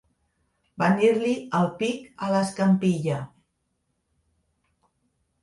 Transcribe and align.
Venir-li 0.83 1.33
el 1.59 1.69
pic 1.81 2.07
a 2.25 2.31
l'escampilla. 2.37 3.19